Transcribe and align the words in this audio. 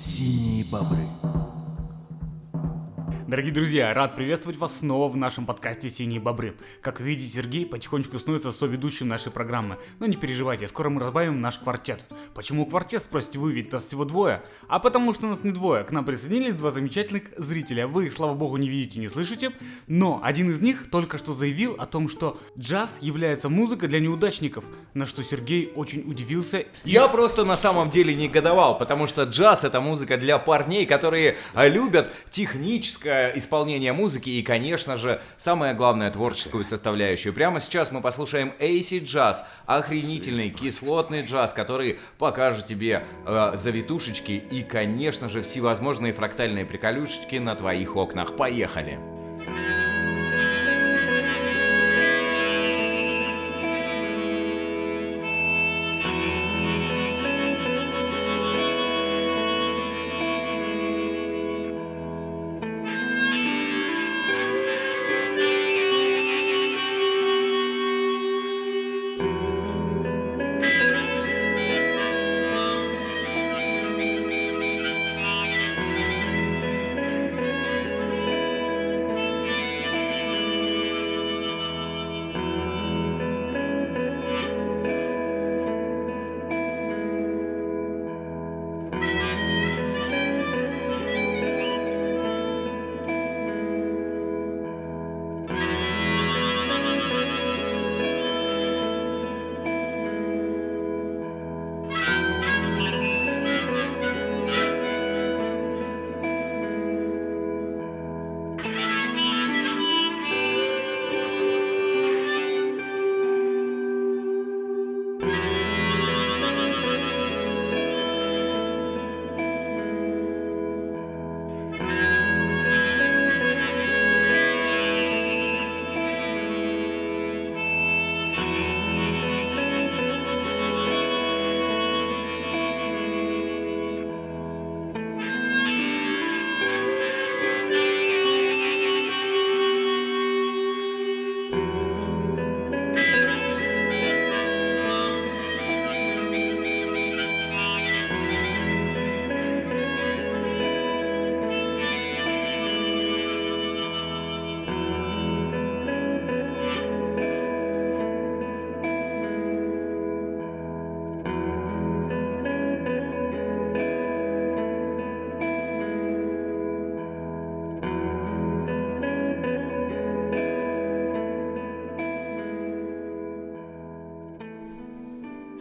Синие 0.00 0.64
бобры. 0.70 1.19
Дорогие 3.30 3.52
друзья, 3.52 3.94
рад 3.94 4.16
приветствовать 4.16 4.58
вас 4.58 4.78
снова 4.78 5.08
в 5.08 5.16
нашем 5.16 5.46
подкасте 5.46 5.88
«Синие 5.88 6.18
бобры». 6.18 6.56
Как 6.80 7.00
видите, 7.00 7.32
Сергей 7.32 7.64
потихонечку 7.64 8.18
становится 8.18 8.50
соведущим 8.50 9.06
нашей 9.06 9.30
программы. 9.30 9.78
Но 10.00 10.06
не 10.06 10.16
переживайте, 10.16 10.66
скоро 10.66 10.88
мы 10.88 11.00
разбавим 11.00 11.40
наш 11.40 11.60
квартет. 11.60 12.04
Почему 12.34 12.66
квартет, 12.66 13.04
спросите 13.04 13.38
вы, 13.38 13.52
ведь 13.52 13.70
нас 13.70 13.84
всего 13.84 14.04
двое? 14.04 14.42
А 14.66 14.80
потому 14.80 15.14
что 15.14 15.28
нас 15.28 15.44
не 15.44 15.52
двое. 15.52 15.84
К 15.84 15.92
нам 15.92 16.04
присоединились 16.04 16.56
два 16.56 16.72
замечательных 16.72 17.22
зрителя. 17.36 17.86
Вы 17.86 18.06
их, 18.06 18.14
слава 18.14 18.34
богу, 18.34 18.56
не 18.56 18.68
видите, 18.68 18.98
не 18.98 19.08
слышите. 19.08 19.52
Но 19.86 20.20
один 20.24 20.50
из 20.50 20.60
них 20.60 20.90
только 20.90 21.16
что 21.16 21.32
заявил 21.32 21.76
о 21.78 21.86
том, 21.86 22.08
что 22.08 22.36
джаз 22.58 22.98
является 23.00 23.48
музыкой 23.48 23.88
для 23.88 24.00
неудачников. 24.00 24.64
На 24.92 25.06
что 25.06 25.22
Сергей 25.22 25.70
очень 25.76 26.00
удивился. 26.00 26.66
Я 26.82 27.06
просто 27.06 27.44
на 27.44 27.56
самом 27.56 27.90
деле 27.90 28.12
негодовал, 28.12 28.76
потому 28.76 29.06
что 29.06 29.22
джаз 29.22 29.62
это 29.62 29.80
музыка 29.80 30.16
для 30.16 30.36
парней, 30.40 30.84
которые 30.84 31.36
а, 31.54 31.68
любят 31.68 32.10
техническое 32.30 33.19
исполнение 33.34 33.92
музыки 33.92 34.30
и, 34.30 34.42
конечно 34.42 34.96
же, 34.96 35.20
самое 35.36 35.74
главное 35.74 36.10
творческую 36.10 36.64
составляющую. 36.64 37.32
Прямо 37.32 37.60
сейчас 37.60 37.92
мы 37.92 38.00
послушаем 38.00 38.52
AC 38.58 39.02
Jazz, 39.04 39.44
охренительный 39.66 40.50
кислотный 40.50 41.22
джаз, 41.22 41.52
который 41.52 41.98
покажет 42.18 42.66
тебе 42.66 43.04
э, 43.26 43.52
завитушечки 43.54 44.32
и, 44.32 44.62
конечно 44.62 45.28
же, 45.28 45.42
всевозможные 45.42 46.12
фрактальные 46.12 46.64
приколюшечки 46.64 47.36
на 47.36 47.54
твоих 47.56 47.96
окнах. 47.96 48.36
Поехали! 48.36 49.09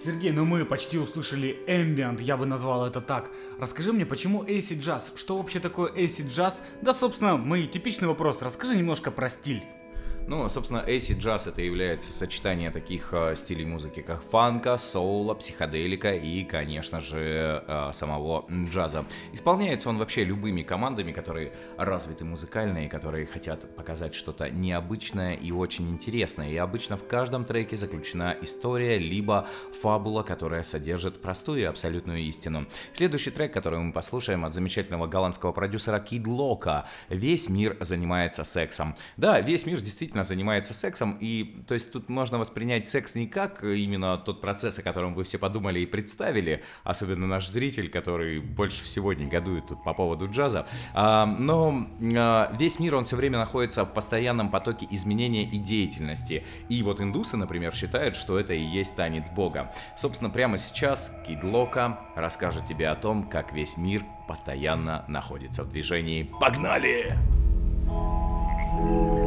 Сергей, 0.03 0.31
ну 0.31 0.45
мы 0.45 0.63
почти 0.63 0.97
услышали 0.97 1.59
ambient, 1.67 2.21
я 2.21 2.37
бы 2.37 2.45
назвал 2.45 2.87
это 2.87 3.01
так. 3.01 3.29
Расскажи 3.59 3.91
мне, 3.91 4.05
почему 4.05 4.43
acid 4.43 4.79
jazz? 4.79 5.01
Что 5.15 5.37
вообще 5.37 5.59
такое 5.59 5.91
acid 5.91 6.29
jazz? 6.29 6.61
Да, 6.81 6.93
собственно, 6.93 7.35
мой 7.35 7.67
типичный 7.67 8.07
вопрос. 8.07 8.41
Расскажи 8.41 8.77
немножко 8.77 9.11
про 9.11 9.29
стиль. 9.29 9.61
Ну, 10.29 10.47
собственно, 10.47 10.83
acid 10.87 11.17
джаз 11.17 11.47
это 11.47 11.63
является 11.63 12.13
сочетание 12.13 12.69
таких 12.69 13.15
э, 13.15 13.35
стилей 13.35 13.65
музыки, 13.65 14.01
как 14.01 14.21
фанка, 14.21 14.77
соула, 14.77 15.33
психоделика 15.33 16.13
и, 16.13 16.43
конечно 16.43 17.01
же, 17.01 17.63
э, 17.67 17.89
самого 17.93 18.45
джаза. 18.71 19.05
Исполняется 19.33 19.89
он 19.89 19.97
вообще 19.97 20.23
любыми 20.23 20.61
командами, 20.61 21.13
которые 21.13 21.53
развиты 21.77 22.25
музыкально 22.25 22.85
и 22.85 22.87
которые 22.87 23.25
хотят 23.25 23.75
показать 23.75 24.13
что-то 24.13 24.51
необычное 24.51 25.33
и 25.33 25.51
очень 25.51 25.89
интересное. 25.89 26.51
И 26.51 26.57
обычно 26.57 26.95
в 26.95 27.07
каждом 27.07 27.43
треке 27.43 27.75
заключена 27.75 28.37
история, 28.39 28.99
либо 28.99 29.47
фабула, 29.81 30.21
которая 30.21 30.61
содержит 30.61 31.23
простую 31.23 31.61
и 31.61 31.63
абсолютную 31.63 32.19
истину. 32.19 32.67
Следующий 32.93 33.31
трек, 33.31 33.51
который 33.51 33.79
мы 33.79 33.91
послушаем 33.91 34.45
от 34.45 34.53
замечательного 34.53 35.07
голландского 35.07 35.53
продюсера 35.53 35.99
Кид 35.99 36.27
Лока. 36.27 36.87
Весь 37.09 37.49
мир 37.49 37.77
занимается 37.79 38.43
сексом. 38.43 38.95
Да, 39.17 39.41
весь 39.41 39.65
мир 39.65 39.81
действительно 39.81 40.18
действительно 40.19 40.23
занимается 40.23 40.73
сексом, 40.73 41.17
и 41.19 41.55
то 41.67 41.73
есть 41.73 41.91
тут 41.91 42.09
можно 42.09 42.37
воспринять 42.37 42.87
секс 42.87 43.15
не 43.15 43.27
как 43.27 43.63
именно 43.63 44.17
тот 44.17 44.41
процесс, 44.41 44.79
о 44.79 44.83
котором 44.83 45.13
вы 45.13 45.23
все 45.23 45.37
подумали 45.37 45.79
и 45.79 45.85
представили, 45.85 46.63
особенно 46.83 47.27
наш 47.27 47.47
зритель, 47.47 47.89
который 47.89 48.39
больше 48.39 48.83
всего 48.83 49.13
негодует 49.13 49.67
тут 49.67 49.83
по 49.83 49.93
поводу 49.93 50.29
джаза, 50.29 50.65
а, 50.93 51.25
но 51.25 51.87
а, 52.15 52.55
весь 52.59 52.79
мир, 52.79 52.95
он 52.95 53.03
все 53.03 53.15
время 53.15 53.39
находится 53.39 53.83
в 53.83 53.93
постоянном 53.93 54.49
потоке 54.49 54.87
изменения 54.91 55.43
и 55.43 55.57
деятельности, 55.57 56.43
и 56.69 56.83
вот 56.83 57.01
индусы, 57.01 57.37
например, 57.37 57.73
считают, 57.73 58.15
что 58.15 58.39
это 58.39 58.53
и 58.53 58.61
есть 58.61 58.95
танец 58.95 59.29
бога. 59.29 59.71
Собственно, 59.97 60.29
прямо 60.29 60.57
сейчас 60.57 61.11
Кид 61.25 61.43
Лока 61.43 61.99
расскажет 62.15 62.65
тебе 62.67 62.89
о 62.89 62.95
том, 62.95 63.29
как 63.29 63.53
весь 63.53 63.77
мир 63.77 64.03
постоянно 64.27 65.05
находится 65.07 65.63
в 65.63 65.71
движении. 65.71 66.29
Погнали! 66.39 67.13
Погнали! 67.87 69.18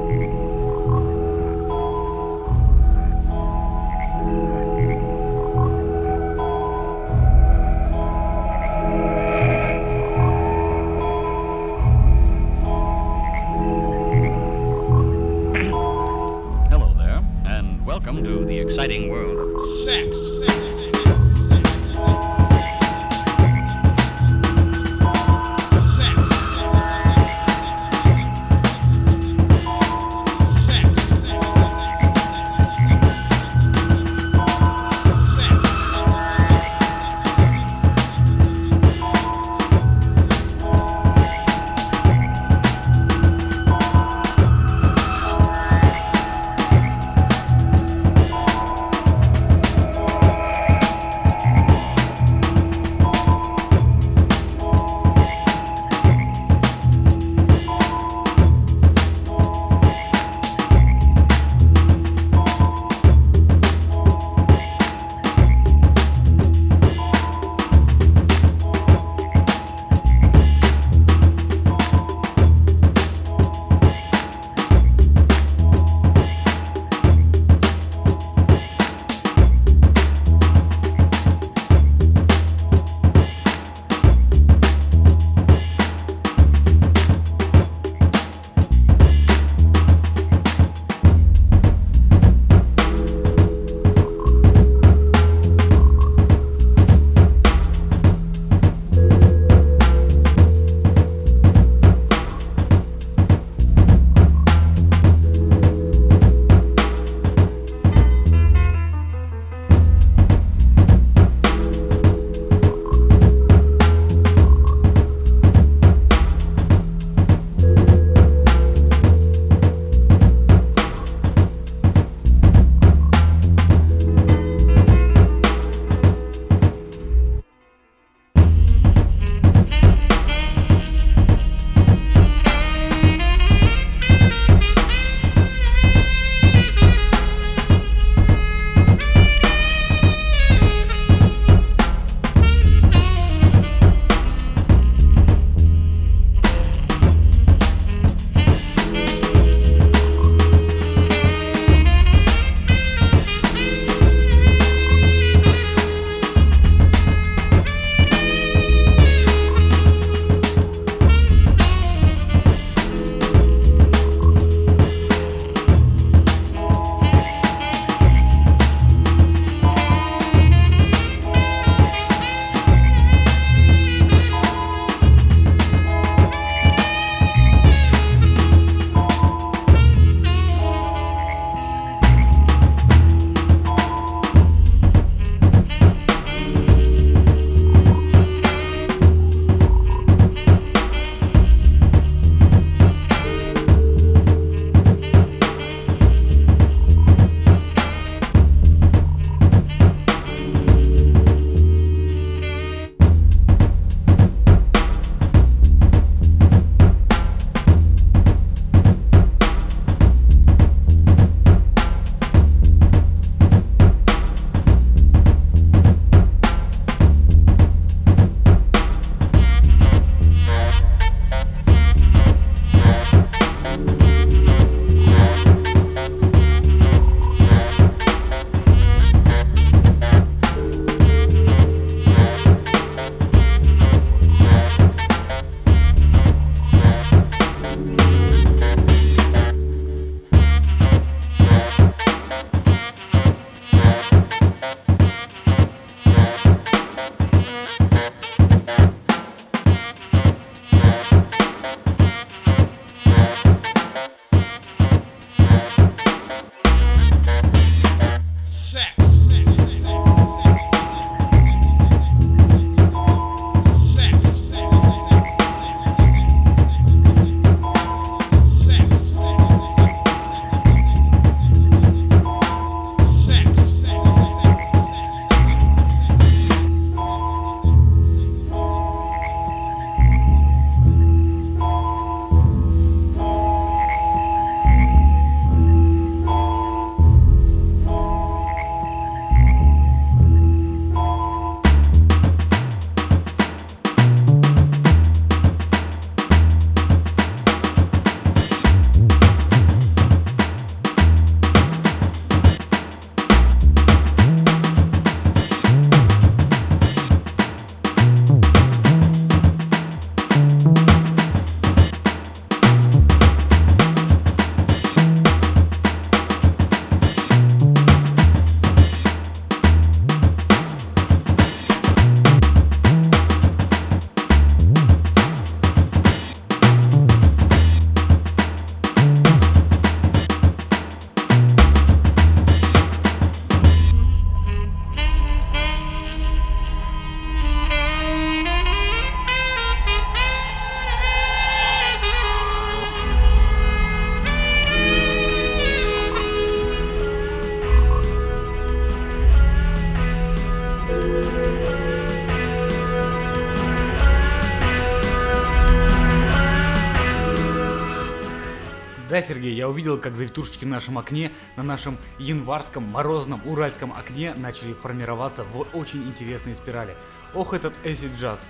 Да, 359.12 359.20
Сергей, 359.20 359.52
я 359.52 359.68
увидел, 359.68 359.98
как 359.98 360.16
завитушечки 360.16 360.64
в 360.64 360.68
нашем 360.68 360.96
окне, 360.96 361.32
на 361.56 361.62
нашем 361.62 361.98
январском, 362.18 362.84
морозном, 362.84 363.42
уральском 363.46 363.92
окне 363.92 364.32
начали 364.38 364.72
формироваться 364.72 365.44
в 365.44 365.66
очень 365.74 366.04
интересные 366.04 366.54
спирали. 366.54 366.96
Ох, 367.34 367.52
этот 367.52 367.74
acid 367.84 368.18
джаз. 368.18 368.40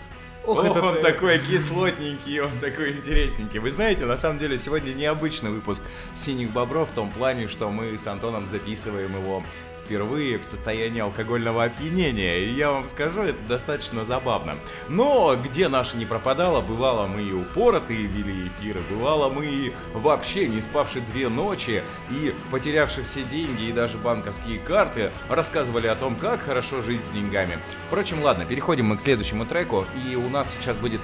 Ох, 0.47 0.59
Ох 0.59 0.65
этот, 0.65 0.85
он 0.85 0.95
э, 0.99 1.03
такой 1.03 1.39
кислотненький, 1.51 2.39
он 2.39 2.57
такой 2.61 2.93
интересненький. 2.93 3.59
Вы 3.59 3.73
знаете, 3.73 4.07
на 4.07 4.17
самом 4.17 4.39
деле 4.39 4.57
сегодня 4.57 4.93
необычный 4.93 5.51
выпуск 5.51 5.83
«Синих 6.15 6.53
бобров» 6.53 6.91
в 6.91 6.95
том 6.95 7.11
плане, 7.11 7.49
что 7.49 7.69
мы 7.69 7.99
с 7.99 8.07
Антоном 8.07 8.47
записываем 8.47 9.21
его 9.21 9.43
впервые 9.93 10.39
в 10.39 10.45
состоянии 10.47 11.03
алкогольного 11.03 11.65
опьянения. 11.65 12.39
И 12.39 12.55
я 12.55 12.71
вам 12.71 12.89
скажу, 12.89 13.21
это 13.21 13.39
достаточно 13.47 14.05
забавно. 14.05 14.55
Но 14.89 15.37
где 15.37 15.69
наша 15.69 15.99
не 15.99 16.07
пропадала, 16.07 16.63
бывало 16.63 17.07
мы 17.07 17.23
и 17.23 17.33
упоротые 17.33 18.07
вели 18.07 18.49
эфиры, 18.49 18.81
бывало 18.89 19.29
мы 19.29 19.45
и 19.45 19.73
вообще 19.93 20.49
не 20.49 20.63
спавшие 20.63 21.05
две 21.13 21.29
ночи 21.29 21.83
и 22.11 22.35
потерявшие 22.51 23.05
все 23.05 23.23
деньги 23.23 23.65
и 23.65 23.73
даже 23.73 23.99
банковские 23.99 24.61
карты, 24.61 25.13
рассказывали 25.29 25.89
о 25.89 25.95
том, 25.95 26.17
как 26.17 26.41
хорошо 26.41 26.81
жить 26.81 27.05
с 27.05 27.11
деньгами. 27.11 27.59
Впрочем, 27.89 28.23
ладно, 28.23 28.47
переходим 28.47 28.87
мы 28.87 28.97
к 28.97 29.03
следующему 29.03 29.45
треку, 29.45 29.85
и 30.07 30.17
у 30.17 30.31
нас 30.31 30.57
сейчас 30.59 30.79
будет 30.79 31.03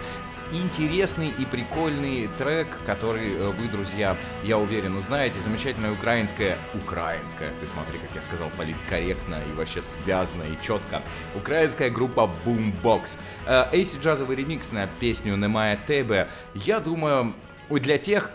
интересный 0.50 1.28
и 1.28 1.44
прикольный 1.44 2.30
трек, 2.38 2.68
который 2.86 3.34
э, 3.34 3.50
вы, 3.50 3.68
друзья, 3.68 4.16
я 4.44 4.56
уверен, 4.56 4.96
узнаете. 4.96 5.40
Замечательная 5.40 5.92
украинская, 5.92 6.56
украинская, 6.72 7.52
ты 7.60 7.66
смотри, 7.66 7.98
как 7.98 8.14
я 8.14 8.22
сказал, 8.22 8.48
политкорректно 8.78 9.36
и 9.50 9.56
вообще 9.56 9.82
связано 9.82 10.44
и 10.44 10.64
четко. 10.64 11.02
Украинская 11.34 11.90
группа 11.90 12.30
Boombox. 12.44 13.18
Э, 13.46 13.66
AC 13.72 14.00
джазовый 14.00 14.36
ремикс 14.36 14.72
на 14.72 14.86
песню 15.00 15.36
«Немая 15.36 15.78
Тебе». 15.86 16.28
Я 16.54 16.80
думаю, 16.80 17.34
для 17.70 17.98
тех, 17.98 18.30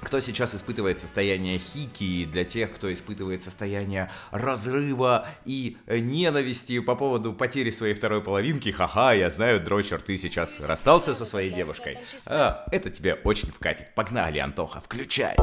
кто 0.00 0.20
сейчас 0.20 0.54
испытывает 0.54 1.00
состояние 1.00 1.58
хики, 1.58 2.24
для 2.24 2.44
тех, 2.44 2.72
кто 2.72 2.92
испытывает 2.92 3.42
состояние 3.42 4.10
разрыва 4.30 5.26
и 5.44 5.76
э, 5.86 5.98
ненависти 5.98 6.78
по 6.78 6.94
поводу 6.94 7.32
потери 7.32 7.70
своей 7.70 7.94
второй 7.94 8.22
половинки, 8.22 8.70
ха-ха, 8.70 9.12
я 9.12 9.28
знаю, 9.28 9.60
дрочер, 9.60 10.00
ты 10.00 10.16
сейчас 10.16 10.60
расстался 10.60 11.14
со 11.14 11.26
своей 11.26 11.50
девушкой. 11.50 11.98
А, 12.26 12.64
это 12.70 12.90
тебе 12.90 13.14
очень 13.24 13.50
вкатит. 13.50 13.94
Погнали, 13.94 14.38
Антоха, 14.38 14.80
включай. 14.80 15.36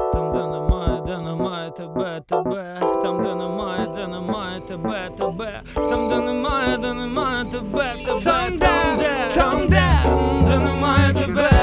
немає, 1.65 1.73
де 1.77 1.87
немає 1.87 2.21
тебе, 2.21 2.21
тебе, 2.29 2.81
там, 3.03 3.23
де 3.23 3.35
немає, 3.35 3.89
де 3.97 4.07
немає 4.07 4.61
тебе, 4.61 5.11
тебе, 5.19 5.63
там, 5.75 6.09
де 6.09 6.19
немає, 6.21 6.79
де 6.79 6.95
немає 6.95 7.45
тебе, 7.45 7.95
тебе, 8.07 8.21
там, 8.25 8.57
де, 8.59 9.35
там, 9.35 9.67
де, 9.69 9.85
де 10.47 10.59
немає 10.59 11.15
тебе. 11.15 11.54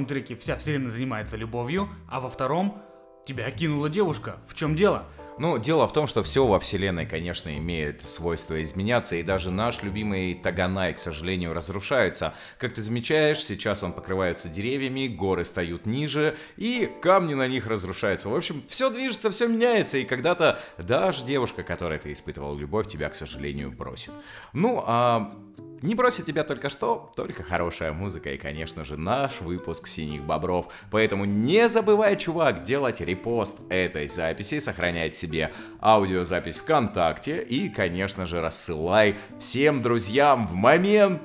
Первом 0.00 0.06
треке 0.06 0.34
вся 0.36 0.56
вселенная 0.56 0.90
занимается 0.90 1.36
любовью, 1.36 1.88
а 2.08 2.20
во 2.20 2.30
втором 2.30 2.82
тебя 3.26 3.50
кинула 3.50 3.90
девушка. 3.90 4.38
В 4.46 4.54
чем 4.54 4.74
дело? 4.74 5.04
Ну, 5.38 5.58
дело 5.58 5.88
в 5.88 5.92
том, 5.92 6.06
что 6.06 6.22
все 6.22 6.46
во 6.46 6.58
вселенной, 6.58 7.06
конечно, 7.06 7.56
имеет 7.56 8.02
свойство 8.02 8.62
изменяться, 8.62 9.16
и 9.16 9.22
даже 9.22 9.50
наш 9.50 9.82
любимый 9.82 10.34
Таганай, 10.34 10.92
к 10.92 10.98
сожалению, 10.98 11.54
разрушается. 11.54 12.34
Как 12.58 12.74
ты 12.74 12.82
замечаешь, 12.82 13.42
сейчас 13.42 13.82
он 13.82 13.92
покрывается 13.92 14.50
деревьями, 14.50 15.06
горы 15.06 15.44
стают 15.46 15.86
ниже, 15.86 16.36
и 16.56 16.90
камни 17.00 17.34
на 17.34 17.48
них 17.48 17.66
разрушаются. 17.66 18.28
В 18.28 18.36
общем, 18.36 18.62
все 18.68 18.90
движется, 18.90 19.30
все 19.30 19.48
меняется, 19.48 19.96
и 19.98 20.04
когда-то 20.04 20.58
даже 20.76 21.24
девушка, 21.24 21.62
которой 21.62 21.98
ты 21.98 22.12
испытывал 22.12 22.54
любовь, 22.56 22.88
тебя, 22.88 23.08
к 23.08 23.14
сожалению, 23.14 23.70
бросит. 23.70 24.12
Ну, 24.52 24.82
а 24.86 25.34
не 25.82 25.94
бросит 25.94 26.26
тебя 26.26 26.44
только 26.44 26.68
что, 26.68 27.12
только 27.16 27.42
хорошая 27.42 27.92
музыка 27.92 28.30
и, 28.32 28.38
конечно 28.38 28.84
же, 28.84 28.96
наш 28.96 29.40
выпуск 29.40 29.86
«Синих 29.86 30.22
бобров». 30.22 30.68
Поэтому 30.90 31.24
не 31.24 31.68
забывай, 31.68 32.16
чувак, 32.16 32.62
делать 32.62 33.00
репост 33.00 33.60
этой 33.70 34.08
записи, 34.08 34.58
сохранять 34.58 35.14
себе 35.14 35.52
аудиозапись 35.80 36.58
ВКонтакте 36.58 37.42
и, 37.42 37.68
конечно 37.68 38.26
же, 38.26 38.40
рассылай 38.40 39.16
всем 39.38 39.82
друзьям 39.82 40.46
в 40.46 40.54
момент 40.54 41.22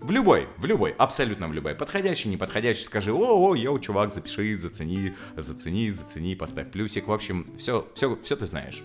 в 0.00 0.10
любой, 0.10 0.48
в 0.56 0.64
любой, 0.64 0.94
абсолютно 0.96 1.46
в 1.46 1.52
любой. 1.52 1.74
Подходящий, 1.74 2.30
неподходящий, 2.30 2.84
скажи, 2.84 3.12
о, 3.12 3.50
о, 3.50 3.54
йоу, 3.54 3.78
чувак, 3.78 4.12
запиши, 4.12 4.56
зацени, 4.56 5.14
зацени, 5.36 5.90
зацени, 5.90 6.34
поставь 6.34 6.70
плюсик. 6.70 7.06
В 7.06 7.12
общем, 7.12 7.46
все, 7.58 7.86
все, 7.94 8.18
все 8.22 8.36
ты 8.36 8.46
знаешь. 8.46 8.82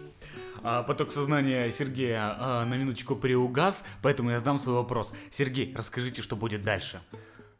А, 0.68 0.82
поток 0.82 1.12
сознания 1.12 1.70
Сергея 1.70 2.36
а, 2.40 2.66
на 2.66 2.76
минуточку 2.76 3.16
приугас, 3.16 3.84
поэтому 4.02 4.32
я 4.32 4.40
задам 4.40 4.60
свой 4.60 4.74
вопрос. 4.74 5.14
Сергей, 5.30 5.72
расскажите, 5.78 6.24
что 6.24 6.36
будет 6.36 6.64
дальше. 6.64 7.02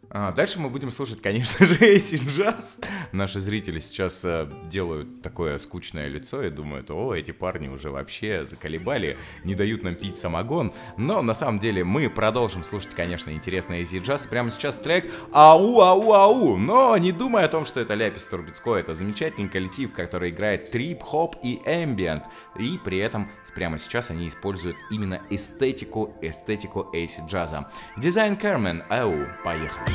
А, 0.10 0.32
дальше 0.32 0.60
мы 0.60 0.70
будем 0.70 0.92
слушать, 0.92 1.22
конечно 1.22 1.66
же, 1.66 1.76
Эйси 1.80 2.16
Джаз. 2.16 2.82
Наши 3.12 3.40
зрители 3.40 3.80
сейчас 3.80 4.24
э, 4.24 4.50
делают 4.66 5.22
такое 5.22 5.58
скучное 5.58 6.08
лицо 6.08 6.44
и 6.44 6.50
думают, 6.50 6.92
о, 6.92 7.14
эти 7.14 7.32
парни 7.32 7.68
уже 7.68 7.90
вообще 7.90 8.46
заколебали, 8.46 9.18
не 9.44 9.56
дают 9.56 9.84
нам 9.84 9.96
пить 9.96 10.18
самогон. 10.18 10.74
Но 10.98 11.22
на 11.22 11.34
самом 11.34 11.60
деле 11.60 11.84
мы 11.84 12.10
продолжим 12.10 12.64
слушать, 12.64 12.92
конечно, 12.92 13.32
интересный 13.32 13.80
Эйси 13.80 14.00
Джаз. 14.00 14.26
Прямо 14.28 14.52
сейчас 14.52 14.76
трек 14.76 15.06
Ау, 15.32 15.82
ау, 15.82 16.14
ау. 16.14 16.58
Но 16.58 16.98
не 16.98 17.12
думай 17.12 17.44
о 17.44 17.48
том, 17.48 17.66
что 17.66 17.80
это 17.80 17.94
Ляпис 17.94 18.28
Турбецкой. 18.28 18.82
Это 18.82 18.94
замечательный 18.94 19.50
коллектив, 19.50 19.92
который 19.92 20.30
играет 20.30 20.72
трип, 20.72 21.02
хоп 21.02 21.36
и 21.44 21.62
эмбиент. 21.66 22.24
И 22.58 22.80
при 22.84 23.00
этом 23.00 23.30
прямо 23.54 23.78
сейчас 23.78 24.12
они 24.12 24.28
используют 24.28 24.78
именно 24.92 25.22
эстетику, 25.30 26.14
эстетику 26.22 26.90
Эйси 26.94 27.24
Джаза. 27.28 27.70
Дизайн 27.98 28.36
Кермен, 28.38 28.84
ау, 28.90 29.26
поехали. 29.44 29.95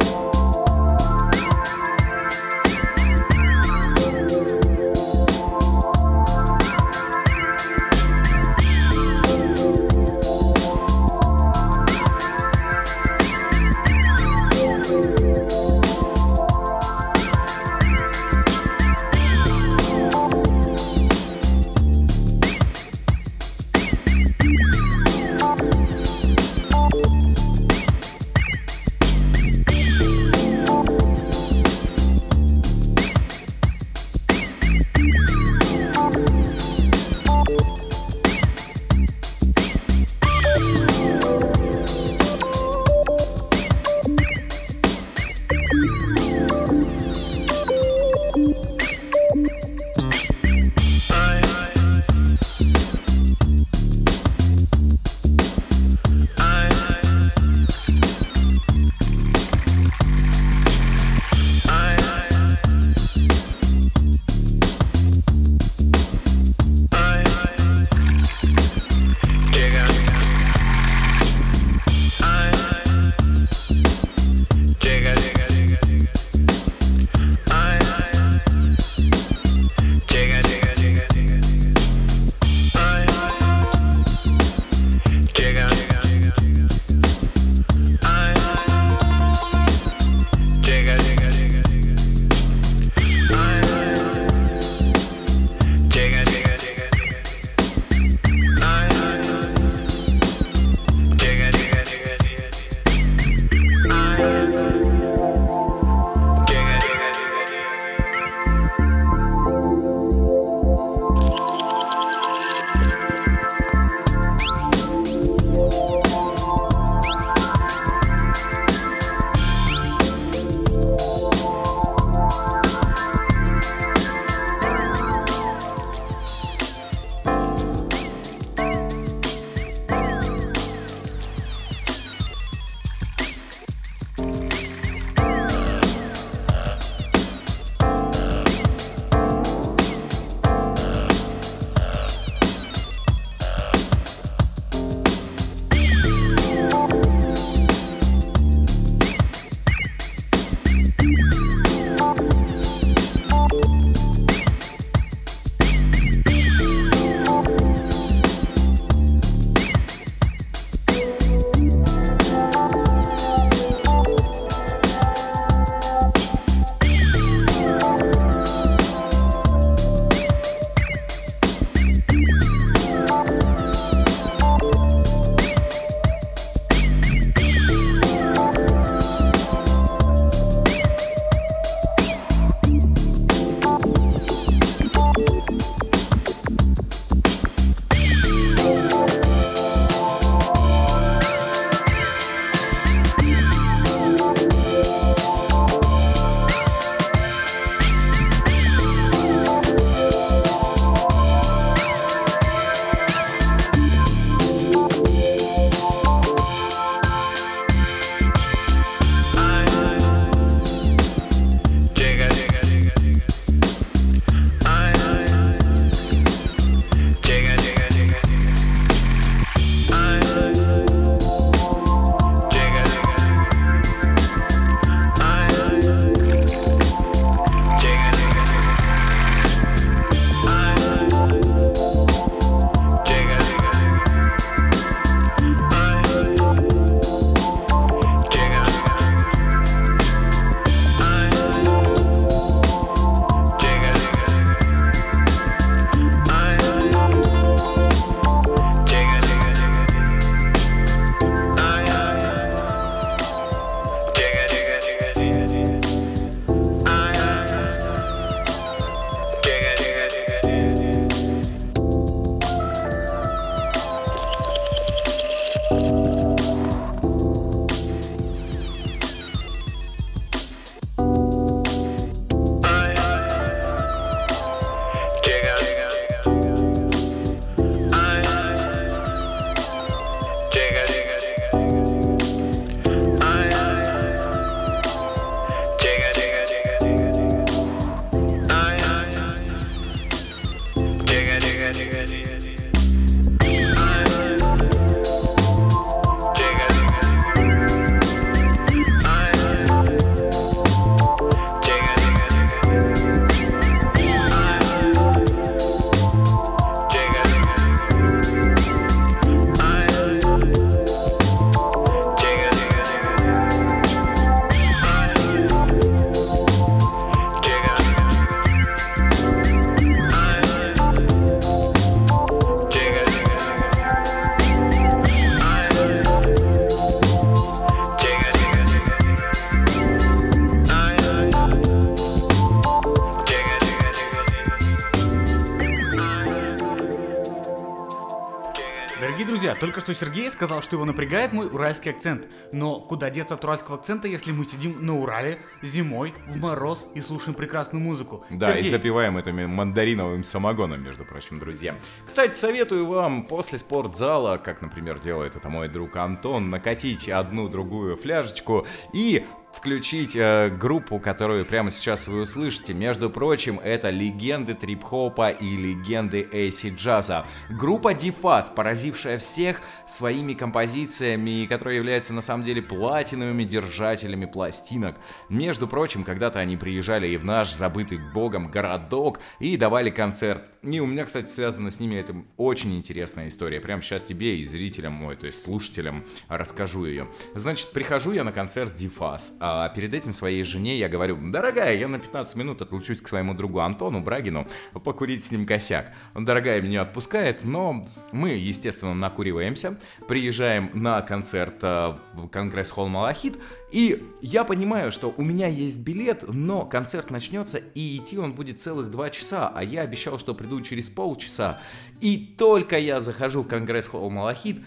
друзья, 339.51 339.55
только 339.55 339.79
что 339.79 339.93
Сергей 339.93 340.31
сказал, 340.31 340.61
что 340.61 340.75
его 340.75 340.85
напрягает 340.85 341.33
мой 341.33 341.47
уральский 341.47 341.91
акцент. 341.91 342.27
Но 342.51 342.79
куда 342.79 343.09
деться 343.09 343.33
от 343.35 343.43
уральского 343.43 343.77
акцента, 343.77 344.07
если 344.07 344.31
мы 344.31 344.45
сидим 344.45 344.85
на 344.85 344.97
Урале 344.97 345.39
зимой 345.61 346.13
в 346.27 346.37
мороз 346.37 346.87
и 346.95 347.01
слушаем 347.01 347.35
прекрасную 347.35 347.83
музыку? 347.83 348.23
Да, 348.29 348.51
и 348.51 348.63
Сергей, 348.63 348.71
запиваем 348.71 349.17
это 349.17 349.31
мандариновым 349.31 350.23
самогоном, 350.23 350.81
между 350.81 351.05
прочим, 351.05 351.39
друзья. 351.39 351.75
Кстати, 352.05 352.33
советую 352.33 352.87
вам 352.87 353.23
после 353.23 353.57
спортзала, 353.57 354.37
как, 354.37 354.61
например, 354.61 354.99
делает 354.99 355.35
это 355.35 355.49
мой 355.49 355.67
друг 355.67 355.95
Антон, 355.95 356.49
накатить 356.49 357.09
одну-другую 357.09 357.97
фляжечку 357.97 358.65
и 358.93 359.25
включить 359.53 360.15
э, 360.15 360.49
группу, 360.49 360.99
которую 360.99 361.45
прямо 361.45 361.71
сейчас 361.71 362.07
вы 362.07 362.21
услышите. 362.21 362.73
Между 362.73 363.09
прочим, 363.09 363.59
это 363.59 363.89
легенды 363.89 364.53
трип-хопа 364.53 365.29
и 365.29 365.55
легенды 365.55 366.27
эйси 366.31 366.73
джаза. 366.75 367.25
Группа 367.49 367.93
Дифас, 367.93 368.49
поразившая 368.49 369.17
всех 369.17 369.61
своими 369.85 370.33
композициями, 370.33 371.43
и 371.43 371.47
которая 371.47 371.75
является 371.75 372.13
на 372.13 372.21
самом 372.21 372.43
деле 372.43 372.61
платиновыми 372.61 373.43
держателями 373.43 374.25
пластинок. 374.25 374.95
Между 375.29 375.67
прочим, 375.67 376.03
когда-то 376.03 376.39
они 376.39 376.57
приезжали 376.57 377.07
и 377.07 377.17
в 377.17 377.25
наш 377.25 377.51
забытый 377.51 377.99
богом 378.13 378.49
городок 378.49 379.19
и 379.39 379.57
давали 379.57 379.89
концерт. 379.89 380.43
И 380.63 380.79
у 380.79 380.85
меня, 380.85 381.05
кстати, 381.05 381.27
связано 381.27 381.71
с 381.71 381.79
ними 381.79 381.95
это 381.95 382.15
очень 382.37 382.75
интересная 382.77 383.29
история. 383.29 383.59
Прямо 383.59 383.81
сейчас 383.81 384.03
тебе 384.03 384.37
и 384.37 384.43
зрителям, 384.43 385.03
ой, 385.03 385.15
то 385.15 385.25
есть 385.25 385.41
слушателям 385.41 386.03
расскажу 386.27 386.85
ее. 386.85 387.07
Значит, 387.33 387.71
прихожу 387.71 388.11
я 388.11 388.23
на 388.23 388.31
концерт 388.31 388.75
Дифас, 388.75 389.37
а 389.39 389.69
перед 389.69 389.95
этим 389.95 390.13
своей 390.13 390.43
жене 390.43 390.77
я 390.77 390.87
говорю, 390.87 391.17
дорогая, 391.29 391.75
я 391.75 391.87
на 391.87 391.97
15 391.97 392.35
минут 392.35 392.61
отлучусь 392.61 393.01
к 393.01 393.07
своему 393.07 393.33
другу 393.33 393.59
Антону 393.61 394.01
Брагину 394.01 394.47
покурить 394.83 395.23
с 395.23 395.31
ним 395.31 395.47
косяк. 395.47 395.93
Дорогая 396.13 396.61
меня 396.61 396.83
отпускает, 396.83 397.43
но 397.43 397.87
мы, 398.11 398.29
естественно, 398.29 398.93
накуриваемся, 398.93 399.79
приезжаем 400.07 400.69
на 400.75 401.01
концерт 401.01 401.55
э, 401.63 401.95
в 402.13 402.27
Конгресс-холл 402.27 402.87
Малахит, 402.87 403.39
и 403.71 404.03
я 404.21 404.43
понимаю, 404.43 404.91
что 404.91 405.13
у 405.15 405.21
меня 405.23 405.47
есть 405.47 405.79
билет, 405.79 406.23
но 406.27 406.65
концерт 406.65 407.09
начнется, 407.09 407.57
и 407.57 407.97
идти 407.97 408.17
он 408.17 408.33
будет 408.33 408.59
целых 408.59 408.91
два 408.91 409.09
часа, 409.09 409.51
а 409.53 409.63
я 409.63 409.81
обещал, 409.81 410.19
что 410.19 410.35
приду 410.35 410.59
через 410.61 410.89
полчаса. 410.89 411.59
И 412.01 412.35
только 412.37 412.77
я 412.77 412.99
захожу 412.99 413.43
в 413.43 413.47
Конгресс-холл 413.47 414.09
Малахит, 414.09 414.57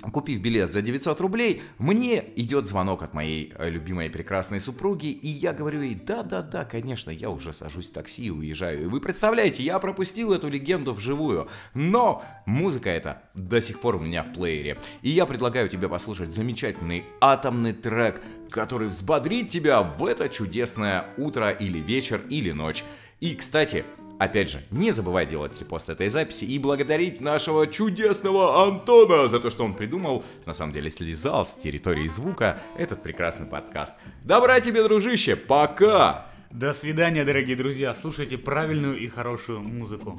Купив 0.00 0.40
билет 0.40 0.70
за 0.70 0.80
900 0.80 1.20
рублей, 1.20 1.60
мне 1.78 2.24
идет 2.36 2.66
звонок 2.66 3.02
от 3.02 3.14
моей 3.14 3.52
э, 3.58 3.68
любимой 3.68 4.08
прекрасной 4.08 4.60
супруги, 4.60 5.08
и 5.08 5.26
я 5.26 5.52
говорю 5.52 5.82
ей, 5.82 5.96
да-да-да, 5.96 6.64
конечно, 6.64 7.10
я 7.10 7.30
уже 7.30 7.52
сажусь 7.52 7.90
в 7.90 7.94
такси 7.94 8.26
и 8.26 8.30
уезжаю. 8.30 8.82
И 8.84 8.86
вы 8.86 9.00
представляете, 9.00 9.64
я 9.64 9.80
пропустил 9.80 10.32
эту 10.32 10.48
легенду 10.48 10.92
вживую, 10.92 11.48
но 11.74 12.22
музыка 12.46 12.90
эта 12.90 13.22
до 13.34 13.60
сих 13.60 13.80
пор 13.80 13.96
у 13.96 13.98
меня 13.98 14.22
в 14.22 14.32
плеере. 14.32 14.78
И 15.02 15.10
я 15.10 15.26
предлагаю 15.26 15.68
тебе 15.68 15.88
послушать 15.88 16.32
замечательный 16.32 17.02
атомный 17.20 17.72
трек, 17.72 18.22
который 18.50 18.86
взбодрит 18.86 19.48
тебя 19.48 19.82
в 19.82 20.06
это 20.06 20.28
чудесное 20.28 21.06
утро 21.16 21.50
или 21.50 21.80
вечер 21.80 22.22
или 22.30 22.52
ночь. 22.52 22.84
И, 23.18 23.34
кстати, 23.34 23.84
Опять 24.18 24.50
же, 24.50 24.62
не 24.70 24.90
забывай 24.90 25.26
делать 25.26 25.58
репост 25.60 25.88
этой 25.88 26.08
записи 26.08 26.44
и 26.44 26.58
благодарить 26.58 27.20
нашего 27.20 27.66
чудесного 27.66 28.66
Антона 28.66 29.28
за 29.28 29.38
то, 29.38 29.48
что 29.48 29.64
он 29.64 29.74
придумал, 29.74 30.24
на 30.44 30.52
самом 30.52 30.72
деле 30.72 30.90
слезал 30.90 31.44
с 31.44 31.54
территории 31.54 32.08
звука, 32.08 32.60
этот 32.76 33.02
прекрасный 33.02 33.46
подкаст. 33.46 33.94
Добра 34.24 34.60
тебе, 34.60 34.82
дружище, 34.82 35.36
пока! 35.36 36.26
До 36.50 36.72
свидания, 36.72 37.24
дорогие 37.24 37.56
друзья. 37.56 37.94
Слушайте 37.94 38.38
правильную 38.38 38.98
и 38.98 39.06
хорошую 39.06 39.60
музыку. 39.60 40.18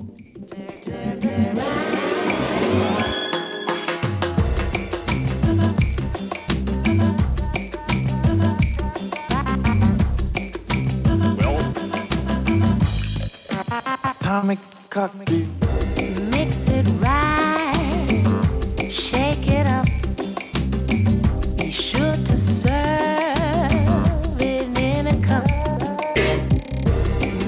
Atomic 14.29 14.59
cocktail. 14.91 15.47
Mix 16.29 16.69
it 16.69 16.87
right, 16.99 18.23
shake 18.91 19.49
it 19.49 19.67
up. 19.67 19.87
Be 21.57 21.71
sure 21.71 22.11
to 22.11 22.37
serve 22.37 22.69
it 24.39 24.77
in 24.77 25.07
a 25.07 25.19
cup. 25.25 25.45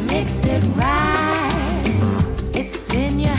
Mix 0.10 0.46
it 0.46 0.64
right, 0.76 1.84
it's 2.56 2.92
in 2.92 3.20
your 3.20 3.36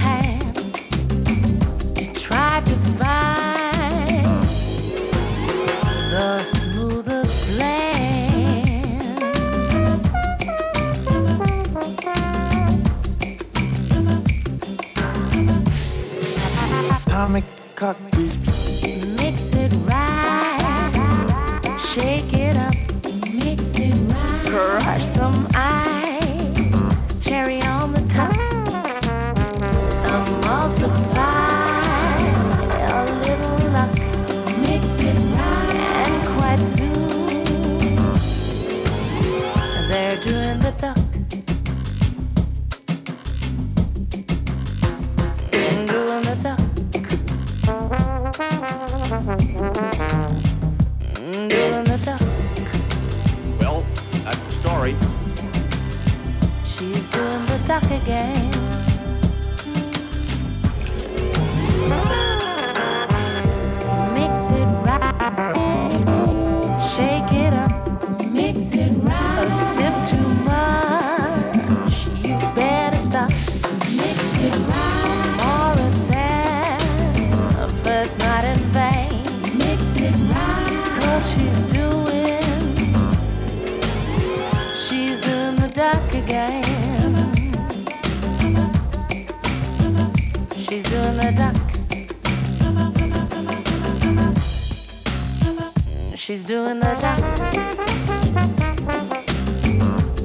Doing 96.73 96.85
the. 96.85 96.89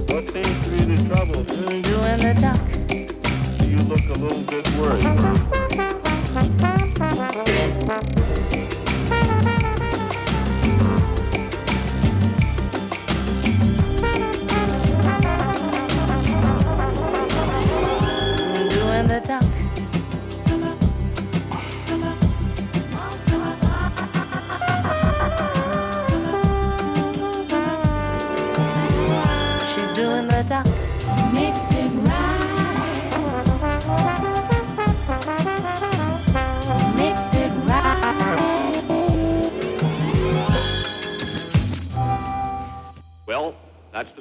What 0.08 0.30
seems 0.30 0.64
to 0.64 0.70
be 0.70 0.78
the 0.78 0.98
trouble? 1.10 1.44
Doing 1.44 2.20
the 2.22 2.34
duck. 2.40 2.62
You 3.68 3.78
look 3.84 4.06
a 4.08 4.14
little 4.18 4.44
bit 4.44 4.66
worried. 4.78 5.97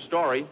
Story. 0.07 0.47